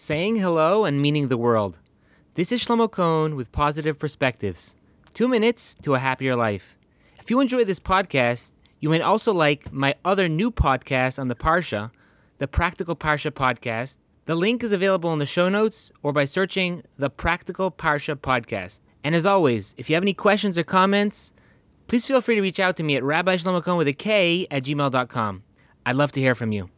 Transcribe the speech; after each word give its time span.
Saying 0.00 0.36
hello 0.36 0.84
and 0.84 1.02
meaning 1.02 1.26
the 1.26 1.36
world. 1.36 1.80
This 2.36 2.52
is 2.52 2.64
Shlomo 2.64 2.88
Cohn 2.88 3.34
with 3.34 3.50
Positive 3.50 3.98
Perspectives. 3.98 4.76
Two 5.12 5.26
minutes 5.26 5.74
to 5.82 5.96
a 5.96 5.98
happier 5.98 6.36
life. 6.36 6.76
If 7.18 7.30
you 7.30 7.40
enjoy 7.40 7.64
this 7.64 7.80
podcast, 7.80 8.52
you 8.78 8.90
might 8.90 9.00
also 9.00 9.34
like 9.34 9.72
my 9.72 9.96
other 10.04 10.28
new 10.28 10.52
podcast 10.52 11.18
on 11.18 11.26
the 11.26 11.34
Parsha, 11.34 11.90
the 12.36 12.46
Practical 12.46 12.94
Parsha 12.94 13.32
podcast. 13.32 13.96
The 14.26 14.36
link 14.36 14.62
is 14.62 14.70
available 14.70 15.12
in 15.12 15.18
the 15.18 15.26
show 15.26 15.48
notes 15.48 15.90
or 16.04 16.12
by 16.12 16.26
searching 16.26 16.84
the 16.96 17.10
Practical 17.10 17.72
Parsha 17.72 18.14
podcast. 18.14 18.78
And 19.02 19.16
as 19.16 19.26
always, 19.26 19.74
if 19.76 19.90
you 19.90 19.96
have 19.96 20.04
any 20.04 20.14
questions 20.14 20.56
or 20.56 20.62
comments, 20.62 21.32
please 21.88 22.06
feel 22.06 22.20
free 22.20 22.36
to 22.36 22.40
reach 22.40 22.60
out 22.60 22.76
to 22.76 22.84
me 22.84 22.94
at 22.94 23.02
Rabbi 23.02 23.36
Shlomo 23.36 23.64
Cohn 23.64 23.76
with 23.76 23.88
a 23.88 23.92
K 23.92 24.46
at 24.48 24.62
gmail.com. 24.62 25.42
I'd 25.84 25.96
love 25.96 26.12
to 26.12 26.20
hear 26.20 26.36
from 26.36 26.52
you. 26.52 26.70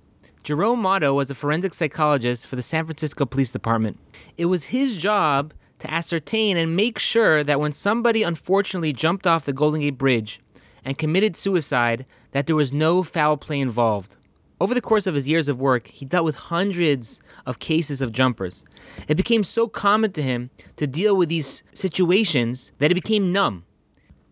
Jerome 0.42 0.80
Motto 0.80 1.12
was 1.12 1.30
a 1.30 1.34
forensic 1.34 1.74
psychologist 1.74 2.46
for 2.46 2.56
the 2.56 2.62
San 2.62 2.86
Francisco 2.86 3.26
Police 3.26 3.50
Department. 3.50 3.98
It 4.38 4.46
was 4.46 4.64
his 4.64 4.96
job 4.96 5.52
to 5.80 5.90
ascertain 5.90 6.56
and 6.56 6.74
make 6.74 6.98
sure 6.98 7.44
that 7.44 7.60
when 7.60 7.72
somebody 7.72 8.22
unfortunately 8.22 8.94
jumped 8.94 9.26
off 9.26 9.44
the 9.44 9.52
Golden 9.52 9.82
Gate 9.82 9.98
Bridge 9.98 10.40
and 10.82 10.96
committed 10.96 11.36
suicide, 11.36 12.06
that 12.32 12.46
there 12.46 12.56
was 12.56 12.72
no 12.72 13.02
foul 13.02 13.36
play 13.36 13.60
involved. 13.60 14.16
Over 14.62 14.72
the 14.72 14.80
course 14.80 15.06
of 15.06 15.14
his 15.14 15.28
years 15.28 15.46
of 15.48 15.60
work, 15.60 15.88
he 15.88 16.06
dealt 16.06 16.24
with 16.24 16.36
hundreds 16.36 17.20
of 17.44 17.58
cases 17.58 18.00
of 18.00 18.12
jumpers. 18.12 18.64
It 19.08 19.16
became 19.16 19.44
so 19.44 19.68
common 19.68 20.12
to 20.12 20.22
him 20.22 20.48
to 20.76 20.86
deal 20.86 21.14
with 21.16 21.28
these 21.28 21.62
situations 21.74 22.72
that 22.78 22.90
it 22.90 22.94
became 22.94 23.30
numb. 23.30 23.64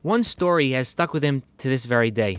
One 0.00 0.22
story 0.22 0.70
has 0.70 0.88
stuck 0.88 1.12
with 1.12 1.22
him 1.22 1.42
to 1.58 1.68
this 1.68 1.84
very 1.84 2.10
day. 2.10 2.38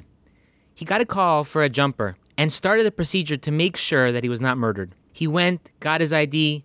He 0.73 0.85
got 0.85 1.01
a 1.01 1.05
call 1.05 1.43
for 1.43 1.61
a 1.61 1.69
jumper 1.69 2.15
and 2.39 2.53
started 2.53 2.85
a 2.85 2.91
procedure 2.91 3.35
to 3.35 3.52
make 3.52 3.75
sure 3.75 4.13
that 4.13 4.23
he 4.23 4.29
was 4.29 4.39
not 4.39 4.57
murdered. 4.57 4.95
He 5.11 5.27
went, 5.27 5.71
got 5.81 5.99
his 5.99 6.13
ID, 6.13 6.63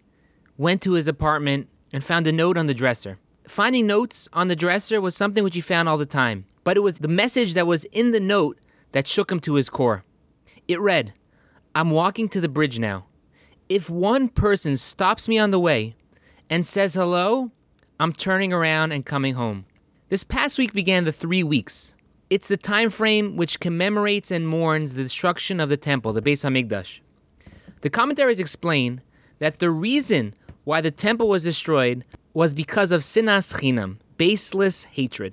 went 0.57 0.81
to 0.83 0.93
his 0.93 1.09
apartment, 1.09 1.69
and 1.93 2.05
found 2.05 2.29
a 2.29 2.33
note 2.33 2.57
on 2.57 2.69
the 2.69 2.75
dresser. 2.75 3.19
Finding 3.49 3.89
notes 3.89 4.29
on 4.33 4.47
the 4.47 4.55
dresser 4.55 5.01
was 5.01 5.17
something 5.17 5.43
which 5.43 5.57
he 5.57 5.61
found 5.61 5.89
all 5.89 5.99
the 5.99 6.07
time, 6.07 6.45
but 6.63 6.77
it 6.77 6.85
was 6.85 6.95
the 6.95 7.09
message 7.09 7.55
that 7.55 7.67
was 7.67 7.83
in 7.87 8.13
the 8.13 8.21
note 8.21 8.57
that 8.93 9.09
shook 9.09 9.33
him 9.33 9.41
to 9.41 9.55
his 9.55 9.69
core. 9.69 10.05
It 10.69 10.79
read, 10.79 11.13
I'm 11.75 11.91
walking 11.91 12.29
to 12.29 12.41
the 12.41 12.49
bridge 12.49 12.79
now. 12.79 13.07
If 13.69 13.91
one 13.91 14.29
person 14.29 14.77
stops 14.77 15.27
me 15.27 15.41
on 15.41 15.51
the 15.51 15.59
way 15.59 15.97
and 16.49 16.65
says 16.65 16.95
hello, 16.95 17.51
I'm 17.99 18.13
turning 18.13 18.53
around 18.53 18.93
and 18.93 19.05
coming 19.05 19.35
home. 19.35 19.65
This 20.09 20.23
past 20.23 20.57
week 20.57 20.73
began 20.73 21.03
the 21.03 21.11
three 21.11 21.43
weeks. 21.43 21.95
It's 22.35 22.49
the 22.49 22.57
time 22.57 22.91
frame 22.91 23.37
which 23.37 23.61
commemorates 23.61 24.33
and 24.33 24.49
mourns 24.49 24.95
the 24.95 25.05
destruction 25.05 25.61
of 25.61 25.69
the 25.69 25.77
temple, 25.77 26.13
the 26.13 26.21
Beis 26.21 26.43
Hamikdash. 26.43 26.99
The 27.83 27.89
commentaries 27.89 28.41
explain 28.41 29.03
that 29.39 29.61
the 29.61 29.71
reason 29.71 30.35
why 30.65 30.81
the 30.81 30.91
temple 30.91 31.29
was 31.29 31.45
destroyed 31.45 32.05
was 32.33 32.53
because 32.53 32.91
of 32.91 33.03
sinas 33.03 33.55
chinam, 33.55 33.99
baseless 34.17 34.83
hatred. 34.83 35.33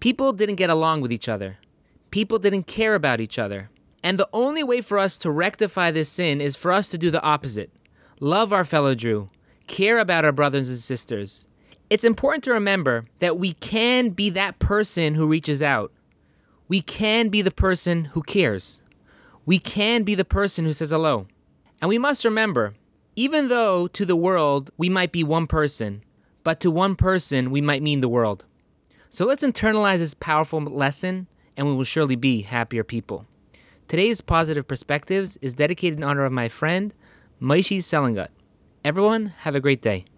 People 0.00 0.32
didn't 0.32 0.54
get 0.54 0.70
along 0.70 1.02
with 1.02 1.12
each 1.12 1.28
other. 1.28 1.58
People 2.10 2.38
didn't 2.38 2.66
care 2.66 2.94
about 2.94 3.20
each 3.20 3.38
other. 3.38 3.68
And 4.02 4.18
the 4.18 4.30
only 4.32 4.64
way 4.64 4.80
for 4.80 4.98
us 4.98 5.18
to 5.18 5.30
rectify 5.30 5.90
this 5.90 6.08
sin 6.08 6.40
is 6.40 6.56
for 6.56 6.72
us 6.72 6.88
to 6.88 6.96
do 6.96 7.10
the 7.10 7.20
opposite 7.20 7.70
love 8.20 8.54
our 8.54 8.64
fellow 8.64 8.94
Jew, 8.94 9.28
care 9.66 9.98
about 9.98 10.24
our 10.24 10.32
brothers 10.32 10.70
and 10.70 10.78
sisters. 10.78 11.46
It's 11.90 12.04
important 12.04 12.42
to 12.44 12.54
remember 12.54 13.04
that 13.18 13.38
we 13.38 13.52
can 13.52 14.08
be 14.08 14.30
that 14.30 14.58
person 14.58 15.14
who 15.14 15.28
reaches 15.28 15.62
out 15.62 15.92
we 16.68 16.82
can 16.82 17.28
be 17.28 17.42
the 17.42 17.50
person 17.50 18.06
who 18.06 18.22
cares. 18.22 18.80
We 19.46 19.58
can 19.58 20.02
be 20.02 20.14
the 20.14 20.24
person 20.24 20.64
who 20.64 20.72
says 20.72 20.90
hello. 20.90 21.26
And 21.80 21.88
we 21.88 21.98
must 21.98 22.24
remember, 22.24 22.74
even 23.16 23.48
though 23.48 23.86
to 23.88 24.04
the 24.04 24.16
world 24.16 24.70
we 24.76 24.88
might 24.88 25.10
be 25.10 25.24
one 25.24 25.46
person, 25.46 26.04
but 26.44 26.60
to 26.60 26.70
one 26.70 26.94
person 26.94 27.50
we 27.50 27.60
might 27.60 27.82
mean 27.82 28.00
the 28.00 28.08
world. 28.08 28.44
So 29.10 29.24
let's 29.24 29.42
internalize 29.42 29.98
this 29.98 30.14
powerful 30.14 30.60
lesson 30.60 31.26
and 31.56 31.66
we 31.66 31.74
will 31.74 31.84
surely 31.84 32.16
be 32.16 32.42
happier 32.42 32.84
people. 32.84 33.26
Today's 33.88 34.20
Positive 34.20 34.68
Perspectives 34.68 35.38
is 35.40 35.54
dedicated 35.54 35.98
in 35.98 36.04
honor 36.04 36.26
of 36.26 36.32
my 36.32 36.48
friend, 36.48 36.92
Maishi 37.40 37.78
Selingut. 37.78 38.28
Everyone, 38.84 39.32
have 39.38 39.54
a 39.54 39.60
great 39.60 39.80
day. 39.80 40.04